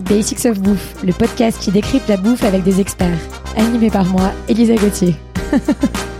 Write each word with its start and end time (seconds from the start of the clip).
Basics 0.00 0.46
of 0.46 0.60
Bouffe, 0.60 1.02
le 1.04 1.12
podcast 1.12 1.60
qui 1.60 1.70
décrypte 1.70 2.08
la 2.08 2.16
bouffe 2.16 2.44
avec 2.44 2.62
des 2.62 2.80
experts. 2.80 3.18
Animé 3.56 3.90
par 3.90 4.04
moi, 4.06 4.32
Elisa 4.48 4.74
Gauthier. 4.74 5.14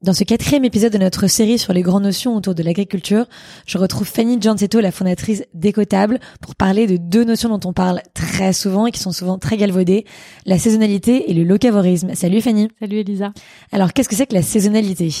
Dans 0.00 0.12
ce 0.12 0.22
quatrième 0.24 0.64
épisode 0.64 0.92
de 0.92 0.98
notre 0.98 1.26
série 1.26 1.58
sur 1.58 1.72
les 1.72 1.82
grandes 1.82 2.04
notions 2.04 2.36
autour 2.36 2.54
de 2.54 2.62
l'agriculture, 2.62 3.26
je 3.66 3.78
retrouve 3.78 4.06
Fanny 4.06 4.40
Giancetto, 4.40 4.80
la 4.80 4.92
fondatrice 4.92 5.44
d'Ecotable, 5.54 6.20
pour 6.40 6.54
parler 6.54 6.86
de 6.86 6.96
deux 6.96 7.24
notions 7.24 7.48
dont 7.48 7.68
on 7.68 7.72
parle 7.72 8.00
très 8.14 8.52
souvent 8.52 8.86
et 8.86 8.92
qui 8.92 9.00
sont 9.00 9.12
souvent 9.12 9.38
très 9.38 9.56
galvaudées, 9.56 10.04
la 10.46 10.58
saisonnalité 10.58 11.30
et 11.30 11.34
le 11.34 11.42
locavorisme. 11.42 12.14
Salut 12.14 12.40
Fanny. 12.40 12.68
Salut 12.80 12.98
Elisa. 12.98 13.32
Alors 13.72 13.92
qu'est-ce 13.92 14.08
que 14.08 14.14
c'est 14.14 14.26
que 14.26 14.34
la 14.34 14.42
saisonnalité? 14.42 15.12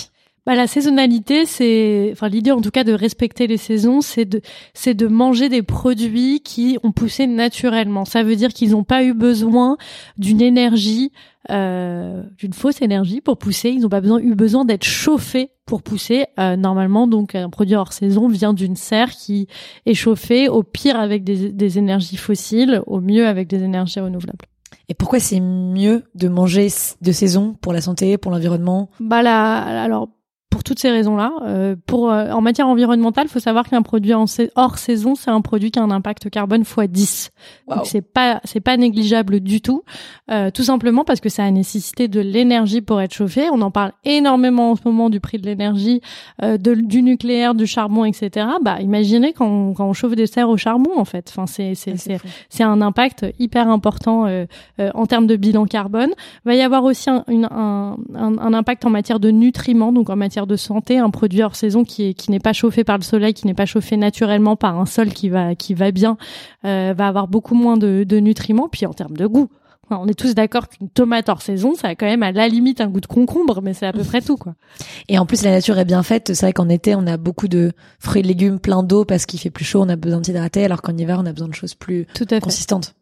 Bah, 0.48 0.54
la 0.54 0.66
saisonnalité, 0.66 1.44
c'est, 1.44 2.08
enfin 2.12 2.30
l'idée 2.30 2.52
en 2.52 2.62
tout 2.62 2.70
cas 2.70 2.82
de 2.82 2.94
respecter 2.94 3.46
les 3.46 3.58
saisons, 3.58 4.00
c'est 4.00 4.24
de, 4.24 4.40
c'est 4.72 4.94
de 4.94 5.06
manger 5.06 5.50
des 5.50 5.60
produits 5.60 6.40
qui 6.40 6.78
ont 6.82 6.90
poussé 6.90 7.26
naturellement. 7.26 8.06
Ça 8.06 8.22
veut 8.22 8.34
dire 8.34 8.54
qu'ils 8.54 8.70
n'ont 8.70 8.82
pas 8.82 9.04
eu 9.04 9.12
besoin 9.12 9.76
d'une 10.16 10.40
énergie, 10.40 11.12
euh, 11.50 12.22
d'une 12.38 12.54
fausse 12.54 12.80
énergie 12.80 13.20
pour 13.20 13.36
pousser. 13.36 13.68
Ils 13.68 13.80
n'ont 13.80 13.90
pas 13.90 14.00
besoin, 14.00 14.20
eu 14.20 14.34
besoin 14.34 14.64
d'être 14.64 14.84
chauffés 14.84 15.50
pour 15.66 15.82
pousser. 15.82 16.24
Euh, 16.38 16.56
normalement, 16.56 17.06
donc 17.06 17.34
un 17.34 17.50
produit 17.50 17.74
hors 17.74 17.92
saison 17.92 18.26
vient 18.26 18.54
d'une 18.54 18.74
serre 18.74 19.10
qui 19.10 19.48
est 19.84 19.92
chauffée, 19.92 20.48
au 20.48 20.62
pire 20.62 20.98
avec 20.98 21.24
des, 21.24 21.52
des 21.52 21.76
énergies 21.76 22.16
fossiles, 22.16 22.80
au 22.86 23.02
mieux 23.02 23.26
avec 23.26 23.48
des 23.48 23.62
énergies 23.62 24.00
renouvelables. 24.00 24.46
Et 24.88 24.94
pourquoi 24.94 25.20
c'est 25.20 25.40
mieux 25.40 26.04
de 26.14 26.28
manger 26.28 26.68
de 27.02 27.12
saison 27.12 27.54
pour 27.60 27.74
la 27.74 27.82
santé, 27.82 28.16
pour 28.16 28.32
l'environnement? 28.32 28.88
Bah 28.98 29.22
là, 29.22 29.58
alors 29.58 30.08
toutes 30.68 30.78
ces 30.80 30.90
raisons-là. 30.90 31.32
Euh, 31.44 31.76
pour 31.86 32.10
euh, 32.10 32.30
en 32.30 32.42
matière 32.42 32.68
environnementale, 32.68 33.26
faut 33.28 33.40
savoir 33.40 33.66
qu'un 33.66 33.80
produit 33.80 34.12
en 34.12 34.26
hors 34.54 34.76
saison, 34.76 35.14
c'est 35.14 35.30
un 35.30 35.40
produit 35.40 35.70
qui 35.70 35.78
a 35.78 35.82
un 35.82 35.90
impact 35.90 36.28
carbone 36.28 36.60
x 36.60 36.76
10. 36.90 37.30
Donc 37.68 37.86
c'est 37.86 38.02
pas 38.02 38.40
c'est 38.44 38.60
pas 38.60 38.76
négligeable 38.76 39.40
du 39.40 39.62
tout. 39.62 39.82
Euh, 40.30 40.50
tout 40.50 40.62
simplement 40.62 41.04
parce 41.04 41.20
que 41.20 41.30
ça 41.30 41.44
a 41.44 41.50
nécessité 41.50 42.06
de 42.06 42.20
l'énergie 42.20 42.82
pour 42.82 43.00
être 43.00 43.14
chauffé. 43.14 43.48
On 43.50 43.62
en 43.62 43.70
parle 43.70 43.92
énormément 44.04 44.72
en 44.72 44.76
ce 44.76 44.82
moment 44.84 45.08
du 45.08 45.20
prix 45.20 45.38
de 45.38 45.46
l'énergie, 45.46 46.02
euh, 46.42 46.58
du 46.58 47.02
nucléaire, 47.02 47.54
du 47.54 47.66
charbon, 47.66 48.04
etc. 48.04 48.46
Bah 48.60 48.82
imaginez 48.82 49.32
quand 49.32 49.46
on, 49.46 49.72
quand 49.72 49.86
on 49.86 49.94
chauffe 49.94 50.14
des 50.16 50.26
serres 50.26 50.50
au 50.50 50.58
charbon 50.58 50.90
en 50.98 51.06
fait. 51.06 51.28
Enfin 51.30 51.46
c'est 51.46 51.74
c'est 51.74 51.96
c'est 51.96 52.18
c'est 52.50 52.62
un 52.62 52.82
impact 52.82 53.24
hyper 53.38 53.68
important 53.70 54.26
euh, 54.26 54.44
en 54.92 55.06
termes 55.06 55.26
de 55.26 55.36
bilan 55.36 55.64
carbone. 55.64 56.10
Il 56.44 56.48
va 56.48 56.54
y 56.54 56.60
avoir 56.60 56.84
aussi 56.84 57.08
un, 57.08 57.24
une, 57.28 57.46
un, 57.50 57.96
un, 58.14 58.36
un 58.38 58.52
impact 58.52 58.84
en 58.84 58.90
matière 58.90 59.18
de 59.18 59.30
nutriments, 59.30 59.92
donc 59.92 60.10
en 60.10 60.16
matière 60.16 60.46
de 60.46 60.57
santé, 60.58 60.98
un 60.98 61.10
produit 61.10 61.42
hors 61.42 61.56
saison 61.56 61.84
qui 61.84 62.08
est, 62.08 62.14
qui 62.14 62.30
n'est 62.30 62.40
pas 62.40 62.52
chauffé 62.52 62.84
par 62.84 62.98
le 62.98 63.04
soleil, 63.04 63.34
qui 63.34 63.46
n'est 63.46 63.54
pas 63.54 63.66
chauffé 63.66 63.96
naturellement 63.96 64.56
par 64.56 64.78
un 64.78 64.86
sol 64.86 65.08
qui 65.08 65.28
va 65.28 65.54
qui 65.54 65.74
va 65.74 65.90
bien, 65.90 66.18
euh, 66.64 66.94
va 66.96 67.08
avoir 67.08 67.28
beaucoup 67.28 67.54
moins 67.54 67.76
de, 67.76 68.04
de 68.04 68.18
nutriments. 68.18 68.68
Puis 68.68 68.84
en 68.84 68.92
termes 68.92 69.16
de 69.16 69.26
goût, 69.26 69.48
on 69.90 70.06
est 70.06 70.18
tous 70.18 70.34
d'accord 70.34 70.68
qu'une 70.68 70.88
tomate 70.88 71.28
hors 71.28 71.42
saison, 71.42 71.74
ça 71.74 71.88
a 71.88 71.94
quand 71.94 72.06
même 72.06 72.22
à 72.22 72.32
la 72.32 72.48
limite 72.48 72.80
un 72.80 72.88
goût 72.88 73.00
de 73.00 73.06
concombre, 73.06 73.60
mais 73.62 73.74
c'est 73.74 73.86
à 73.86 73.92
peu 73.92 74.04
près 74.04 74.20
tout, 74.20 74.36
quoi. 74.36 74.54
Et 75.08 75.18
en 75.18 75.26
plus, 75.26 75.42
la 75.42 75.50
nature 75.50 75.78
est 75.78 75.84
bien 75.84 76.02
faite. 76.02 76.34
C'est 76.34 76.46
vrai 76.46 76.52
qu'en 76.52 76.68
été, 76.68 76.94
on 76.94 77.06
a 77.06 77.16
beaucoup 77.16 77.48
de 77.48 77.72
fruits 77.98 78.20
et 78.20 78.24
légumes 78.24 78.58
plein 78.58 78.82
d'eau 78.82 79.04
parce 79.04 79.26
qu'il 79.26 79.40
fait 79.40 79.50
plus 79.50 79.64
chaud, 79.64 79.82
on 79.82 79.88
a 79.88 79.96
besoin 79.96 80.20
de 80.20 80.26
s'hydrater, 80.26 80.64
alors 80.64 80.82
qu'en 80.82 80.96
hiver, 80.96 81.18
on 81.22 81.26
a 81.26 81.32
besoin 81.32 81.48
de 81.48 81.54
choses 81.54 81.74
plus 81.74 82.06
tout 82.14 82.26
à 82.30 82.40
consistantes. 82.40 82.94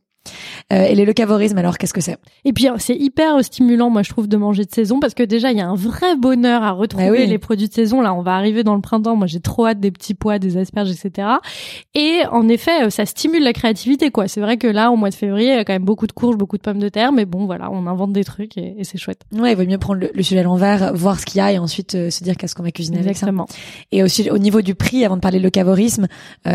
Euh, 0.73 0.85
et 0.85 0.95
le 0.95 1.05
locavorisme, 1.05 1.59
alors 1.59 1.79
qu'est-ce 1.79 1.95
que 1.95 2.01
c'est? 2.01 2.17
Et 2.45 2.53
puis 2.53 2.69
c'est 2.79 2.97
hyper 2.97 3.45
stimulant, 3.45 3.91
moi 3.91 4.03
je 4.03 4.11
trouve, 4.11 4.29
de 4.29 4.37
manger 4.37 4.65
de 4.65 4.73
saison 4.73 5.01
parce 5.01 5.15
que 5.15 5.23
déjà 5.23 5.53
il 5.53 5.59
y 5.59 5.61
a 5.61 5.69
un 5.69 5.75
vrai 5.75 6.17
bonheur 6.17 6.63
à 6.63 6.73
retrouver 6.73 7.23
ah 7.23 7.27
les 7.27 7.39
produits 7.39 7.69
de 7.69 7.73
saison. 7.73 8.01
Là, 8.01 8.15
on 8.15 8.23
va 8.23 8.35
arriver 8.35 8.65
dans 8.65 8.75
le 8.75 8.81
printemps. 8.81 9.17
Moi, 9.17 9.27
j'ai 9.27 9.41
trop 9.41 9.67
hâte 9.67 9.81
des 9.81 9.91
petits 9.91 10.15
pois, 10.15 10.39
des 10.39 10.57
asperges, 10.57 10.91
etc. 10.91 11.29
Et 11.95 12.23
en 12.31 12.49
effet, 12.49 12.87
euh, 12.87 12.91
ça 12.91 13.07
stimule 13.07 13.43
la 13.43 13.53
créativité, 13.53 14.11
quoi. 14.11 14.29
C'est 14.29 14.41
vrai 14.41 14.57
que 14.57 14.67
là, 14.67 14.91
au 14.91 14.97
mois 14.97 15.11
de 15.11 15.15
février, 15.15 15.51
il 15.53 15.57
y 15.57 15.59
a 15.59 15.65
quand 15.65 15.73
même 15.73 15.85
beaucoup 15.85 16.07
de 16.07 16.13
courges, 16.13 16.37
beaucoup 16.37 16.57
de 16.57 16.63
pommes 16.63 16.79
de 16.79 16.89
terre, 16.89 17.13
mais 17.13 17.25
bon, 17.25 17.47
voilà, 17.47 17.71
on 17.71 17.87
invente 17.87 18.13
des 18.13 18.25
trucs 18.25 18.57
et, 18.57 18.77
c'est 18.83 18.99
chouette. 18.99 19.23
Ouais, 19.33 19.53
il 19.53 19.57
vaut 19.57 19.65
mieux 19.65 19.79
prendre 19.79 20.01
le, 20.13 20.23
sujet 20.23 20.41
à 20.41 20.43
l'envers, 20.43 20.95
voir 20.95 21.19
ce 21.19 21.27
qu'il 21.27 21.39
y 21.39 21.41
a 21.41 21.53
et 21.53 21.59
ensuite 21.59 21.95
euh, 21.95 22.11
se 22.11 22.23
dire 22.23 22.37
qu'est-ce 22.37 22.55
qu'on 22.55 22.63
va 22.63 22.71
cuisiner 22.71 22.99
Exactement. 22.99 23.45
avec 23.45 23.57
ça. 23.57 23.87
Et 23.93 24.03
aussi 24.03 24.31
au 24.31 24.39
niveau 24.39 24.63
du 24.63 24.75
prix, 24.75 25.05
avant 25.05 25.17
de 25.17 25.21
parler 25.21 25.39
de 25.39 25.45
locavorisme, 25.45 26.07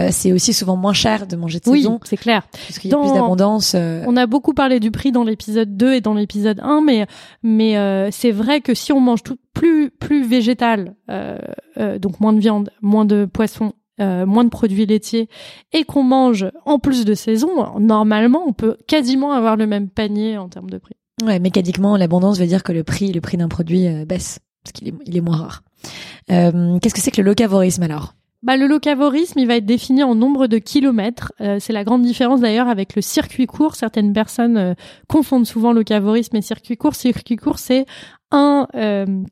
c'est 0.09 0.31
aussi 0.31 0.53
souvent 0.53 0.75
moins 0.75 0.93
cher 0.93 1.27
de 1.27 1.35
manger 1.35 1.59
de 1.59 1.65
saison. 1.65 1.93
Oui, 1.93 1.99
c'est 2.03 2.17
clair. 2.17 2.43
Parce 2.51 2.79
qu'il 2.79 2.91
y 2.91 2.93
a 2.93 2.97
plus 2.97 3.13
d'abondance. 3.13 3.60
On 4.07 4.17
a 4.17 4.25
beaucoup 4.25 4.41
beaucoup 4.41 4.55
parlé 4.55 4.79
du 4.79 4.89
prix 4.89 5.11
dans 5.11 5.23
l'épisode 5.23 5.77
2 5.77 5.93
et 5.93 6.01
dans 6.01 6.15
l'épisode 6.15 6.59
1, 6.63 6.81
mais 6.81 7.05
mais 7.43 7.77
euh, 7.77 8.09
c'est 8.11 8.31
vrai 8.31 8.59
que 8.59 8.73
si 8.73 8.91
on 8.91 8.99
mange 8.99 9.21
tout 9.21 9.37
plus 9.53 9.91
plus 9.91 10.25
végétal, 10.25 10.95
euh, 11.11 11.37
euh, 11.77 11.99
donc 11.99 12.19
moins 12.19 12.33
de 12.33 12.39
viande, 12.39 12.71
moins 12.81 13.05
de 13.05 13.25
poisson, 13.25 13.73
moins 13.99 14.43
de 14.43 14.49
produits 14.49 14.87
laitiers, 14.87 15.29
et 15.73 15.83
qu'on 15.83 16.01
mange 16.01 16.49
en 16.65 16.79
plus 16.79 17.05
de 17.05 17.13
saison, 17.13 17.77
normalement, 17.79 18.43
on 18.47 18.51
peut 18.51 18.77
quasiment 18.87 19.31
avoir 19.31 19.55
le 19.57 19.67
même 19.67 19.89
panier 19.89 20.39
en 20.39 20.49
termes 20.49 20.71
de 20.71 20.79
prix. 20.79 20.95
Ouais, 21.23 21.37
mécaniquement, 21.37 21.95
l'abondance 21.97 22.39
veut 22.39 22.47
dire 22.47 22.63
que 22.63 22.71
le 22.71 22.83
prix, 22.83 23.11
le 23.11 23.21
prix 23.21 23.37
d'un 23.37 23.47
produit 23.47 23.87
baisse 24.05 24.39
parce 24.63 24.71
qu'il 24.73 24.87
est, 24.87 24.93
il 25.05 25.15
est 25.15 25.21
moins 25.21 25.37
rare. 25.37 25.63
Qu'est-ce 26.27 26.95
que 26.95 26.99
c'est 27.01 27.11
que 27.11 27.21
le 27.21 27.27
locavorisme 27.27 27.83
alors? 27.83 28.15
Bah, 28.43 28.57
le 28.57 28.65
locavorisme, 28.67 29.37
il 29.39 29.47
va 29.47 29.57
être 29.57 29.65
défini 29.65 30.01
en 30.03 30.15
nombre 30.15 30.47
de 30.47 30.57
kilomètres. 30.57 31.31
Euh, 31.41 31.57
c'est 31.59 31.73
la 31.73 31.83
grande 31.83 32.01
différence 32.01 32.41
d'ailleurs 32.41 32.67
avec 32.67 32.95
le 32.95 33.01
circuit 33.01 33.45
court. 33.45 33.75
Certaines 33.75 34.13
personnes 34.13 34.57
euh, 34.57 34.73
confondent 35.07 35.45
souvent 35.45 35.73
locavorisme 35.73 36.35
et 36.35 36.41
circuit 36.41 36.75
court. 36.75 36.95
Circuit 36.95 37.35
court, 37.35 37.59
c'est 37.59 37.85
un 38.31 38.67
euh, 38.75 39.23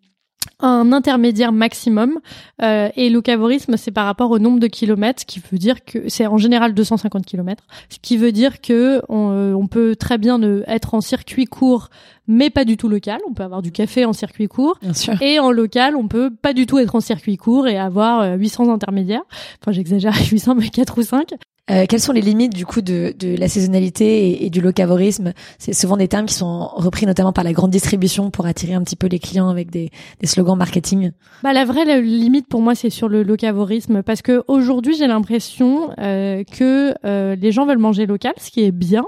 un 0.62 0.92
intermédiaire 0.92 1.52
maximum 1.52 2.20
euh, 2.62 2.90
et 2.96 3.10
locavorisme 3.10 3.78
c'est 3.78 3.92
par 3.92 4.06
rapport 4.06 4.32
au 4.32 4.40
nombre 4.40 4.60
de 4.60 4.68
kilomètres, 4.68 5.22
ce 5.22 5.26
qui 5.26 5.42
veut 5.52 5.58
dire 5.58 5.84
que 5.86 6.10
c'est 6.10 6.28
en 6.28 6.38
général 6.38 6.74
250 6.74 7.26
kilomètres, 7.26 7.64
ce 7.90 7.98
qui 8.02 8.18
veut 8.18 8.32
dire 8.32 8.62
que 8.62 9.02
on, 9.10 9.56
on 9.56 9.68
peut 9.68 9.96
très 9.96 10.18
bien 10.18 10.42
être 10.68 10.94
en 10.94 11.02
circuit 11.02 11.46
court 11.46 11.90
mais 12.30 12.52
pas 12.52 12.64
du 12.64 12.78
tout 12.78 12.88
local. 12.88 13.20
On 13.28 13.34
peut 13.34 13.44
avoir 13.44 13.62
du 13.62 13.72
café 13.72 14.06
en 14.06 14.14
circuit 14.14 14.48
court. 14.48 14.78
Bien 14.82 14.94
sûr. 14.94 15.20
Et 15.22 15.40
en 15.40 15.52
local, 15.52 15.96
on 15.96 16.08
peut 16.08 16.30
pas 16.30 16.54
du 16.54 16.68
tout 16.68 16.78
être 16.78 16.96
en 16.96 17.02
circuit 17.02 17.36
court 17.38 17.68
et 17.68 17.78
avoir 17.78 18.38
800 18.38 18.70
euh, 18.70 18.72
intermédiaires. 18.72 19.24
Enfin, 19.62 19.72
j'exagère, 19.72 20.14
800, 20.32 20.56
mais 20.56 20.70
4 20.70 21.00
ou 21.00 21.02
5. 21.02 21.34
Euh, 21.70 21.86
quelles 21.88 22.00
sont 22.00 22.14
les 22.14 22.22
limites 22.22 22.54
du 22.54 22.66
coup 22.66 22.82
de, 22.82 23.14
de 23.18 23.36
la 23.36 23.48
saisonnalité 23.48 24.46
et, 24.46 24.50
du 24.50 24.62
locavorisme? 24.62 25.34
C'est 25.58 25.74
souvent 25.74 25.98
des 25.98 26.08
termes 26.08 26.26
qui 26.26 26.34
sont 26.34 26.68
repris 26.74 27.06
notamment 27.06 27.34
par 27.34 27.44
la 27.44 27.54
grande 27.54 27.72
distribution 27.72 28.32
pour 28.32 28.46
attirer 28.46 28.74
un 28.74 28.84
petit 28.84 28.96
peu 28.96 29.08
les 29.08 29.20
clients 29.20 29.50
avec 29.50 29.70
des, 29.70 29.92
des 30.20 30.28
slogans 30.28 30.58
marketing. 30.58 31.12
Bah 31.44 31.54
la 31.54 31.66
vraie 31.66 32.02
limite 32.02 32.48
pour 32.48 32.62
moi 32.62 32.76
c'est 32.76 32.90
sur 32.90 33.08
le 33.08 33.24
locavorisme. 33.24 34.04
Parce 34.04 34.22
que 34.22 34.44
aujourd'hui 34.48 34.96
j'ai 34.98 35.08
l'impression 35.08 35.92
euh, 36.00 36.44
que 36.44 36.94
euh, 37.06 37.36
les 37.36 37.52
gens 37.52 37.66
veulent 37.66 37.78
manger 37.78 38.06
local, 38.06 38.34
ce 38.38 38.52
qui 38.52 38.64
est 38.64 38.72
bien, 38.72 39.06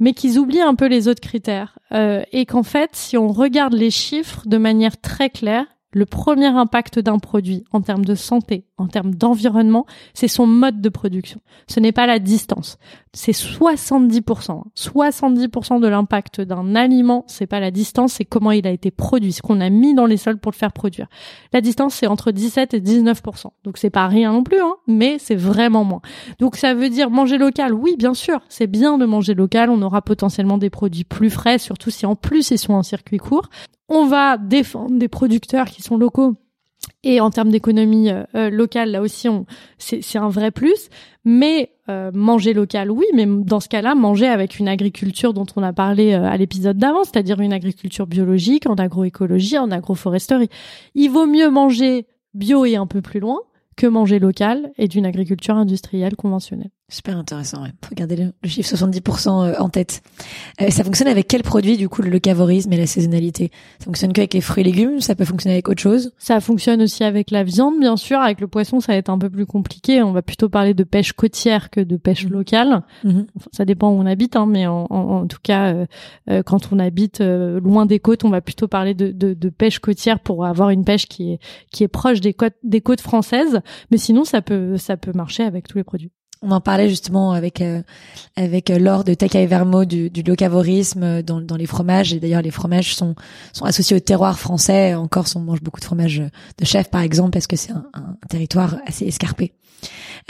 mais 0.00 0.12
qu'ils 0.12 0.38
oublient 0.38 0.60
un 0.60 0.74
peu 0.74 0.86
les 0.86 1.08
autres 1.08 1.20
critères. 1.20 1.78
Euh, 1.92 2.22
et 2.32 2.46
qu'en 2.46 2.62
fait 2.62 2.90
si 2.92 3.16
on 3.16 3.28
regarde 3.28 3.74
les 3.74 3.90
chiffres 3.90 4.42
de 4.46 4.58
manière 4.58 5.00
très 5.00 5.30
claire, 5.30 5.66
le 5.92 6.04
premier 6.06 6.46
impact 6.46 6.98
d'un 6.98 7.18
produit 7.18 7.64
en 7.72 7.80
termes 7.80 8.04
de 8.04 8.14
santé, 8.14 8.66
en 8.76 8.88
termes 8.88 9.14
d'environnement, 9.14 9.86
c'est 10.14 10.28
son 10.28 10.46
mode 10.46 10.80
de 10.80 10.88
production. 10.88 11.40
Ce 11.66 11.80
n'est 11.80 11.92
pas 11.92 12.06
la 12.06 12.18
distance. 12.18 12.78
C'est 13.14 13.32
70%. 13.32 14.62
70% 14.76 15.80
de 15.80 15.88
l'impact 15.88 16.40
d'un 16.40 16.74
aliment, 16.74 17.24
c'est 17.26 17.46
pas 17.46 17.60
la 17.60 17.70
distance, 17.70 18.14
c'est 18.14 18.24
comment 18.24 18.50
il 18.52 18.66
a 18.66 18.70
été 18.70 18.90
produit, 18.90 19.32
ce 19.32 19.42
qu'on 19.42 19.60
a 19.60 19.70
mis 19.70 19.94
dans 19.94 20.06
les 20.06 20.16
sols 20.16 20.38
pour 20.38 20.52
le 20.52 20.56
faire 20.56 20.72
produire. 20.72 21.06
La 21.52 21.60
distance, 21.60 21.94
c'est 21.94 22.06
entre 22.06 22.30
17 22.30 22.74
et 22.74 22.80
19%. 22.80 23.46
Donc 23.64 23.78
c'est 23.78 23.90
pas 23.90 24.06
rien 24.06 24.32
non 24.32 24.42
plus, 24.42 24.60
hein, 24.60 24.76
mais 24.86 25.18
c'est 25.18 25.36
vraiment 25.36 25.84
moins. 25.84 26.00
Donc 26.38 26.56
ça 26.56 26.74
veut 26.74 26.90
dire 26.90 27.10
manger 27.10 27.38
local. 27.38 27.74
Oui, 27.74 27.96
bien 27.96 28.14
sûr, 28.14 28.40
c'est 28.48 28.66
bien 28.66 28.98
de 28.98 29.06
manger 29.06 29.34
local. 29.34 29.70
On 29.70 29.82
aura 29.82 30.02
potentiellement 30.02 30.58
des 30.58 30.70
produits 30.70 31.04
plus 31.04 31.30
frais, 31.30 31.58
surtout 31.58 31.90
si 31.90 32.06
en 32.06 32.14
plus 32.14 32.50
ils 32.50 32.58
sont 32.58 32.74
en 32.74 32.82
circuit 32.82 33.18
court. 33.18 33.48
On 33.88 34.06
va 34.06 34.36
défendre 34.36 34.98
des 34.98 35.08
producteurs 35.08 35.66
qui 35.66 35.82
sont 35.82 35.96
locaux 35.96 36.34
et 37.04 37.20
en 37.20 37.30
termes 37.30 37.50
d'économie 37.50 38.10
euh, 38.10 38.24
euh, 38.34 38.50
locale, 38.50 38.90
là 38.90 39.00
aussi, 39.00 39.28
c'est 39.78 40.18
un 40.18 40.28
vrai 40.28 40.50
plus. 40.50 40.88
Mais 41.24 41.70
euh, 41.88 42.10
manger 42.12 42.54
local, 42.54 42.90
oui, 42.90 43.04
mais 43.14 43.26
dans 43.26 43.60
ce 43.60 43.68
cas-là, 43.68 43.94
manger 43.94 44.26
avec 44.26 44.58
une 44.58 44.68
agriculture 44.68 45.34
dont 45.34 45.46
on 45.56 45.62
a 45.62 45.72
parlé 45.72 46.14
à 46.14 46.36
l'épisode 46.36 46.78
d'avant, 46.78 47.04
c'est-à-dire 47.04 47.40
une 47.40 47.52
agriculture 47.52 48.06
biologique, 48.06 48.68
en 48.68 48.74
agroécologie, 48.74 49.58
en 49.58 49.70
agroforesterie. 49.70 50.48
Il 50.94 51.10
vaut 51.10 51.26
mieux 51.26 51.50
manger 51.50 52.06
bio 52.34 52.64
et 52.64 52.76
un 52.76 52.86
peu 52.86 53.02
plus 53.02 53.20
loin 53.20 53.40
que 53.76 53.86
manger 53.86 54.18
local 54.18 54.72
et 54.78 54.88
d'une 54.88 55.06
agriculture 55.06 55.54
industrielle 55.54 56.16
conventionnelle. 56.16 56.70
Super 56.90 57.18
intéressant, 57.18 57.64
ouais. 57.64 57.72
Faut 57.86 57.94
garder 57.94 58.16
le, 58.16 58.48
chiffre 58.48 58.74
70% 58.74 59.28
euh, 59.28 59.54
en 59.58 59.68
tête. 59.68 60.02
Euh, 60.62 60.70
ça 60.70 60.84
fonctionne 60.84 61.08
avec 61.08 61.28
quel 61.28 61.42
produit, 61.42 61.76
du 61.76 61.86
coup, 61.86 62.00
le 62.00 62.08
locavorisme 62.08 62.72
et 62.72 62.78
la 62.78 62.86
saisonnalité? 62.86 63.50
Ça 63.78 63.84
fonctionne 63.84 64.14
qu'avec 64.14 64.32
les 64.32 64.40
fruits 64.40 64.62
et 64.62 64.64
légumes 64.64 65.00
Ça 65.00 65.14
peut 65.14 65.26
fonctionner 65.26 65.56
avec 65.56 65.68
autre 65.68 65.82
chose? 65.82 66.12
Ça 66.16 66.40
fonctionne 66.40 66.80
aussi 66.80 67.04
avec 67.04 67.30
la 67.30 67.44
viande, 67.44 67.78
bien 67.78 67.98
sûr. 67.98 68.18
Avec 68.18 68.40
le 68.40 68.48
poisson, 68.48 68.80
ça 68.80 68.92
va 68.92 68.96
être 68.96 69.10
un 69.10 69.18
peu 69.18 69.28
plus 69.28 69.44
compliqué. 69.44 70.02
On 70.02 70.12
va 70.12 70.22
plutôt 70.22 70.48
parler 70.48 70.72
de 70.72 70.82
pêche 70.82 71.12
côtière 71.12 71.68
que 71.68 71.82
de 71.82 71.98
pêche 71.98 72.24
mmh. 72.24 72.30
locale. 72.30 72.82
Mmh. 73.04 73.20
ça 73.52 73.66
dépend 73.66 73.90
où 73.90 74.00
on 74.00 74.06
habite, 74.06 74.34
hein, 74.34 74.46
mais 74.46 74.66
en, 74.66 74.86
en, 74.88 75.26
tout 75.26 75.40
cas, 75.42 75.74
euh, 76.30 76.42
quand 76.42 76.72
on 76.72 76.78
habite 76.78 77.20
loin 77.20 77.84
des 77.84 77.98
côtes, 77.98 78.24
on 78.24 78.30
va 78.30 78.40
plutôt 78.40 78.66
parler 78.66 78.94
de, 78.94 79.12
de, 79.12 79.34
de, 79.34 79.48
pêche 79.50 79.78
côtière 79.78 80.20
pour 80.20 80.46
avoir 80.46 80.70
une 80.70 80.86
pêche 80.86 81.06
qui 81.06 81.32
est, 81.32 81.38
qui 81.70 81.84
est 81.84 81.88
proche 81.88 82.22
des 82.22 82.32
côtes, 82.32 82.56
des 82.62 82.80
côtes 82.80 83.02
françaises. 83.02 83.60
Mais 83.90 83.98
sinon, 83.98 84.24
ça 84.24 84.40
peut, 84.40 84.78
ça 84.78 84.96
peut 84.96 85.12
marcher 85.12 85.42
avec 85.42 85.68
tous 85.68 85.76
les 85.76 85.84
produits. 85.84 86.12
On 86.40 86.50
en 86.52 86.60
parlait 86.60 86.88
justement 86.88 87.32
avec 87.32 87.60
euh, 87.60 87.82
avec 88.36 88.70
euh, 88.70 88.78
Laure 88.78 89.02
de 89.02 89.14
Takai 89.14 89.46
Vermo 89.46 89.84
du, 89.84 90.08
du 90.08 90.22
locavorisme 90.22 91.02
euh, 91.02 91.22
dans, 91.22 91.40
dans 91.40 91.56
les 91.56 91.66
fromages 91.66 92.12
et 92.12 92.20
d'ailleurs 92.20 92.42
les 92.42 92.52
fromages 92.52 92.94
sont 92.94 93.16
sont 93.52 93.64
associés 93.64 93.96
au 93.96 94.00
terroir 94.00 94.38
français. 94.38 94.94
En 94.94 95.08
Corse, 95.08 95.34
on 95.34 95.40
mange 95.40 95.62
beaucoup 95.62 95.80
de 95.80 95.84
fromages 95.84 96.22
de 96.58 96.64
chef 96.64 96.90
par 96.90 97.02
exemple 97.02 97.30
parce 97.30 97.46
que 97.46 97.56
c'est 97.56 97.72
un, 97.72 97.84
territoire 98.28 98.76
assez 98.86 99.06
escarpé. 99.06 99.52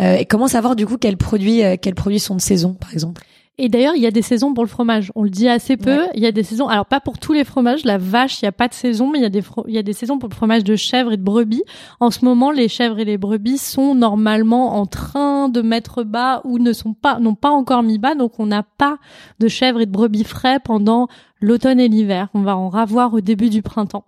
Euh, 0.00 0.16
et 0.16 0.24
comment 0.24 0.48
savoir 0.48 0.76
du 0.76 0.86
coup 0.86 0.96
quels 0.96 1.16
produits 1.16 1.62
quels 1.80 1.94
produits 1.94 2.20
sont 2.20 2.36
de 2.36 2.40
saison 2.40 2.74
par 2.74 2.92
exemple? 2.92 3.22
Et 3.60 3.68
d'ailleurs, 3.68 3.96
il 3.96 4.02
y 4.02 4.06
a 4.06 4.12
des 4.12 4.22
saisons 4.22 4.54
pour 4.54 4.62
le 4.62 4.68
fromage. 4.68 5.10
On 5.16 5.24
le 5.24 5.30
dit 5.30 5.48
assez 5.48 5.76
peu. 5.76 6.02
Il 6.14 6.22
y 6.22 6.26
a 6.26 6.32
des 6.32 6.44
saisons. 6.44 6.68
Alors 6.68 6.86
pas 6.86 7.00
pour 7.00 7.18
tous 7.18 7.32
les 7.32 7.42
fromages. 7.42 7.84
La 7.84 7.98
vache, 7.98 8.40
il 8.40 8.44
n'y 8.44 8.48
a 8.48 8.52
pas 8.52 8.68
de 8.68 8.74
saison, 8.74 9.10
mais 9.10 9.18
il 9.18 9.22
y 9.22 9.26
a 9.26 9.30
des 9.30 9.42
il 9.66 9.74
y 9.74 9.78
a 9.78 9.82
des 9.82 9.92
saisons 9.92 10.18
pour 10.18 10.28
le 10.28 10.34
fromage 10.34 10.62
de 10.62 10.76
chèvre 10.76 11.10
et 11.10 11.16
de 11.16 11.22
brebis. 11.22 11.64
En 11.98 12.12
ce 12.12 12.24
moment, 12.24 12.52
les 12.52 12.68
chèvres 12.68 13.00
et 13.00 13.04
les 13.04 13.18
brebis 13.18 13.58
sont 13.58 13.96
normalement 13.96 14.76
en 14.76 14.86
train 14.86 15.48
de 15.48 15.60
mettre 15.60 16.04
bas 16.04 16.40
ou 16.44 16.60
ne 16.60 16.72
sont 16.72 16.94
pas 16.94 17.18
n'ont 17.18 17.34
pas 17.34 17.50
encore 17.50 17.82
mis 17.82 17.98
bas. 17.98 18.14
Donc 18.14 18.38
on 18.38 18.46
n'a 18.46 18.62
pas 18.62 18.98
de 19.40 19.48
chèvres 19.48 19.80
et 19.80 19.86
de 19.86 19.90
brebis 19.90 20.22
frais 20.22 20.60
pendant 20.62 21.08
l'automne 21.40 21.80
et 21.80 21.88
l'hiver. 21.88 22.28
On 22.34 22.42
va 22.42 22.56
en 22.56 22.68
ravoir 22.68 23.14
au 23.14 23.20
début 23.20 23.50
du 23.50 23.62
printemps. 23.62 24.04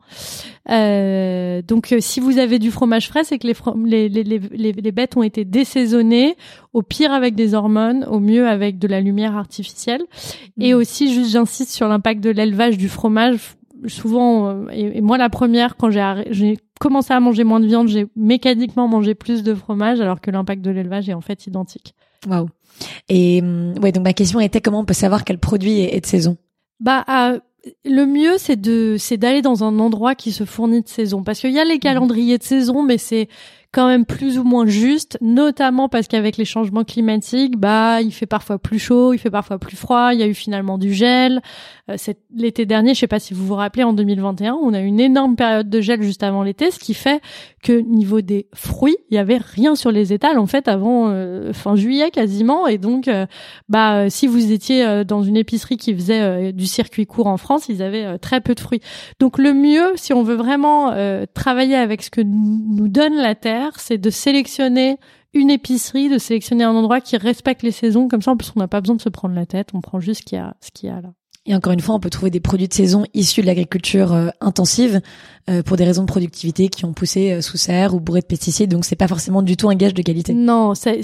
Euh, 0.70 1.62
donc, 1.62 1.92
euh, 1.92 1.98
si 2.00 2.20
vous 2.20 2.38
avez 2.38 2.58
du 2.58 2.70
fromage 2.70 3.08
frais, 3.08 3.24
c'est 3.24 3.38
que 3.38 3.46
les, 3.46 4.08
les, 4.08 4.24
les, 4.24 4.38
les, 4.38 4.72
les 4.72 4.92
bêtes 4.92 5.16
ont 5.16 5.22
été 5.22 5.44
désaisonnées, 5.44 6.36
au 6.72 6.82
pire 6.82 7.12
avec 7.12 7.34
des 7.34 7.54
hormones, 7.54 8.04
au 8.04 8.20
mieux 8.20 8.48
avec 8.48 8.78
de 8.78 8.88
la 8.88 9.00
lumière 9.00 9.36
artificielle. 9.36 10.02
Et 10.60 10.74
mm. 10.74 10.76
aussi, 10.76 11.14
juste 11.14 11.30
j'insiste 11.32 11.70
sur 11.70 11.88
l'impact 11.88 12.22
de 12.22 12.30
l'élevage 12.30 12.76
du 12.76 12.88
fromage. 12.88 13.56
Souvent, 13.86 14.48
euh, 14.48 14.68
et, 14.72 15.00
moi 15.00 15.16
la 15.16 15.30
première, 15.30 15.76
quand 15.76 15.90
j'ai 15.90 16.58
commencé 16.80 17.12
à 17.12 17.20
manger 17.20 17.44
moins 17.44 17.60
de 17.60 17.66
viande, 17.66 17.88
j'ai 17.88 18.06
mécaniquement 18.14 18.88
mangé 18.88 19.14
plus 19.14 19.42
de 19.42 19.54
fromage, 19.54 20.00
alors 20.00 20.20
que 20.20 20.30
l'impact 20.30 20.62
de 20.62 20.70
l'élevage 20.70 21.08
est 21.08 21.14
en 21.14 21.20
fait 21.22 21.46
identique. 21.46 21.94
Waouh. 22.28 22.48
Et 23.08 23.40
mm, 23.40 23.74
ouais, 23.82 23.92
donc 23.92 24.04
ma 24.04 24.12
question 24.12 24.40
était 24.40 24.60
comment 24.60 24.80
on 24.80 24.84
peut 24.84 24.92
savoir 24.94 25.24
quel 25.24 25.38
produit 25.38 25.80
est 25.80 26.00
de 26.00 26.06
saison? 26.06 26.36
Bah, 26.80 27.04
euh, 27.08 27.38
le 27.84 28.04
mieux, 28.06 28.38
c'est 28.38 28.60
de, 28.60 28.96
c'est 28.98 29.16
d'aller 29.16 29.42
dans 29.42 29.64
un 29.64 29.78
endroit 29.78 30.14
qui 30.14 30.32
se 30.32 30.44
fournit 30.44 30.82
de 30.82 30.88
saison, 30.88 31.22
parce 31.22 31.40
qu'il 31.40 31.52
y 31.52 31.60
a 31.60 31.64
les 31.64 31.74
mhm. 31.74 31.80
calendriers 31.80 32.38
de 32.38 32.42
saison, 32.42 32.82
mais 32.82 32.98
c'est 32.98 33.28
quand 33.72 33.86
même 33.86 34.04
plus 34.04 34.38
ou 34.38 34.42
moins 34.42 34.66
juste, 34.66 35.16
notamment 35.20 35.88
parce 35.88 36.08
qu'avec 36.08 36.36
les 36.36 36.44
changements 36.44 36.82
climatiques, 36.82 37.56
bah, 37.56 38.02
il 38.02 38.12
fait 38.12 38.26
parfois 38.26 38.58
plus 38.58 38.80
chaud, 38.80 39.12
il 39.12 39.18
fait 39.18 39.30
parfois 39.30 39.58
plus 39.58 39.76
froid, 39.76 40.10
il 40.12 40.18
y 40.18 40.24
a 40.24 40.26
eu 40.26 40.34
finalement 40.34 40.76
du 40.76 40.92
gel. 40.92 41.40
Euh, 41.88 41.96
l'été 42.34 42.66
dernier, 42.66 42.94
je 42.94 43.00
sais 43.00 43.06
pas 43.06 43.20
si 43.20 43.32
vous 43.32 43.46
vous 43.46 43.54
rappelez, 43.54 43.84
en 43.84 43.92
2021, 43.92 44.54
on 44.60 44.74
a 44.74 44.80
eu 44.80 44.86
une 44.86 44.98
énorme 44.98 45.36
période 45.36 45.70
de 45.70 45.80
gel 45.80 46.02
juste 46.02 46.24
avant 46.24 46.42
l'été, 46.42 46.72
ce 46.72 46.80
qui 46.80 46.94
fait 46.94 47.20
que 47.62 47.72
niveau 47.72 48.22
des 48.22 48.48
fruits, 48.54 48.96
il 49.10 49.14
y 49.14 49.18
avait 49.18 49.38
rien 49.38 49.76
sur 49.76 49.92
les 49.92 50.12
étals 50.12 50.38
en 50.38 50.46
fait 50.46 50.66
avant 50.66 51.08
euh, 51.08 51.52
fin 51.52 51.76
juillet 51.76 52.10
quasiment, 52.10 52.66
et 52.66 52.78
donc, 52.78 53.06
euh, 53.06 53.26
bah, 53.68 54.10
si 54.10 54.26
vous 54.26 54.50
étiez 54.50 55.04
dans 55.04 55.22
une 55.22 55.36
épicerie 55.36 55.76
qui 55.76 55.94
faisait 55.94 56.52
du 56.52 56.66
circuit 56.66 57.06
court 57.06 57.28
en 57.28 57.36
France, 57.36 57.68
ils 57.68 57.82
avaient 57.82 58.18
très 58.18 58.40
peu 58.40 58.54
de 58.54 58.60
fruits. 58.60 58.80
Donc 59.20 59.38
le 59.38 59.52
mieux, 59.52 59.92
si 59.94 60.12
on 60.12 60.22
veut 60.22 60.34
vraiment 60.34 60.92
travailler 61.34 61.76
avec 61.76 62.02
ce 62.02 62.10
que 62.10 62.20
nous 62.20 62.88
donne 62.88 63.14
la 63.14 63.34
terre 63.34 63.59
c'est 63.76 63.98
de 63.98 64.10
sélectionner 64.10 64.98
une 65.32 65.50
épicerie, 65.50 66.08
de 66.08 66.18
sélectionner 66.18 66.64
un 66.64 66.74
endroit 66.74 67.00
qui 67.00 67.16
respecte 67.16 67.62
les 67.62 67.70
saisons. 67.70 68.08
Comme 68.08 68.22
ça, 68.22 68.32
en 68.32 68.36
plus, 68.36 68.52
on 68.56 68.60
n'a 68.60 68.68
pas 68.68 68.80
besoin 68.80 68.96
de 68.96 69.00
se 69.00 69.08
prendre 69.08 69.34
la 69.34 69.46
tête. 69.46 69.68
On 69.74 69.80
prend 69.80 70.00
juste 70.00 70.20
ce 70.20 70.26
qu'il 70.26 70.38
y 70.38 70.40
a, 70.40 70.56
ce 70.60 70.70
qu'il 70.72 70.88
y 70.88 70.92
a 70.92 71.00
là. 71.00 71.12
Et 71.46 71.54
encore 71.54 71.72
une 71.72 71.80
fois, 71.80 71.94
on 71.94 72.00
peut 72.00 72.10
trouver 72.10 72.30
des 72.30 72.40
produits 72.40 72.68
de 72.68 72.74
saison 72.74 73.04
issus 73.14 73.40
de 73.40 73.46
l'agriculture 73.46 74.12
euh, 74.12 74.28
intensive 74.40 75.00
euh, 75.48 75.62
pour 75.62 75.78
des 75.78 75.84
raisons 75.84 76.02
de 76.02 76.06
productivité 76.06 76.68
qui 76.68 76.84
ont 76.84 76.92
poussé 76.92 77.32
euh, 77.32 77.40
sous 77.40 77.56
serre 77.56 77.94
ou 77.94 78.00
bourré 78.00 78.20
de 78.20 78.26
pesticides. 78.26 78.70
Donc, 78.70 78.84
c'est 78.84 78.94
pas 78.94 79.08
forcément 79.08 79.40
du 79.40 79.56
tout 79.56 79.70
un 79.70 79.74
gage 79.74 79.94
de 79.94 80.02
qualité. 80.02 80.34
Non, 80.34 80.74
c'est, 80.74 81.00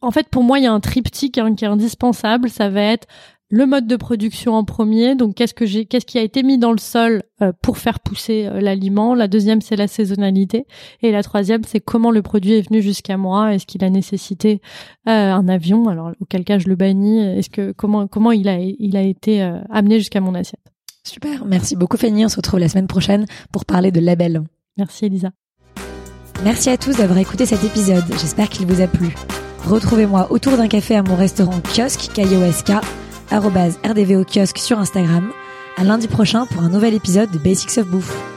en 0.00 0.10
fait 0.12 0.28
pour 0.28 0.44
moi, 0.44 0.60
il 0.60 0.64
y 0.64 0.68
a 0.68 0.72
un 0.72 0.80
triptyque 0.80 1.38
hein, 1.38 1.54
qui 1.56 1.64
est 1.64 1.68
indispensable. 1.68 2.48
Ça 2.48 2.68
va 2.68 2.80
être 2.82 3.08
le 3.48 3.66
mode 3.66 3.86
de 3.86 3.96
production 3.96 4.54
en 4.54 4.64
premier. 4.64 5.14
Donc, 5.14 5.34
qu'est-ce 5.34 5.54
que 5.54 5.66
j'ai, 5.66 5.86
qu'est-ce 5.86 6.06
qui 6.06 6.18
a 6.18 6.22
été 6.22 6.42
mis 6.42 6.58
dans 6.58 6.72
le 6.72 6.78
sol 6.78 7.22
euh, 7.42 7.52
pour 7.62 7.78
faire 7.78 8.00
pousser 8.00 8.46
euh, 8.46 8.60
l'aliment? 8.60 9.14
La 9.14 9.28
deuxième, 9.28 9.60
c'est 9.60 9.76
la 9.76 9.86
saisonnalité. 9.86 10.66
Et 11.02 11.12
la 11.12 11.22
troisième, 11.22 11.62
c'est 11.64 11.80
comment 11.80 12.10
le 12.10 12.22
produit 12.22 12.54
est 12.54 12.68
venu 12.68 12.82
jusqu'à 12.82 13.16
moi? 13.16 13.54
Est-ce 13.54 13.66
qu'il 13.66 13.84
a 13.84 13.90
nécessité 13.90 14.60
euh, 15.08 15.32
un 15.32 15.48
avion? 15.48 15.88
Alors, 15.88 16.12
auquel 16.20 16.44
cas 16.44 16.58
je 16.58 16.68
le 16.68 16.76
bannis. 16.76 17.20
Est-ce 17.20 17.50
que 17.50 17.72
comment 17.72 18.06
comment 18.06 18.32
il 18.32 18.48
a 18.48 18.58
il 18.58 18.96
a 18.96 19.02
été 19.02 19.40
amené 19.70 19.98
jusqu'à 19.98 20.20
mon 20.20 20.34
assiette? 20.34 20.60
Super. 21.04 21.44
Merci 21.44 21.76
beaucoup, 21.76 21.96
Fanny. 21.96 22.24
On 22.24 22.28
se 22.28 22.36
retrouve 22.36 22.58
la 22.58 22.68
semaine 22.68 22.88
prochaine 22.88 23.26
pour 23.52 23.64
parler 23.64 23.92
de 23.92 24.00
label. 24.00 24.42
Merci, 24.76 25.06
Elisa. 25.06 25.30
Merci 26.44 26.68
à 26.68 26.76
tous 26.76 26.96
d'avoir 26.96 27.18
écouté 27.18 27.46
cet 27.46 27.64
épisode. 27.64 28.04
J'espère 28.20 28.48
qu'il 28.48 28.66
vous 28.66 28.80
a 28.80 28.86
plu. 28.86 29.14
Retrouvez-moi 29.64 30.30
autour 30.30 30.56
d'un 30.56 30.68
café 30.68 30.96
à 30.96 31.02
mon 31.02 31.16
restaurant 31.16 31.60
kiosque 31.74 32.12
KIOSK 32.12 32.72
rdvo 33.30 34.24
kiosque 34.24 34.58
sur 34.58 34.78
Instagram. 34.78 35.30
À 35.76 35.84
lundi 35.84 36.08
prochain 36.08 36.46
pour 36.46 36.62
un 36.62 36.68
nouvel 36.68 36.94
épisode 36.94 37.30
de 37.30 37.38
Basics 37.38 37.78
of 37.78 37.86
Bouffe. 37.86 38.35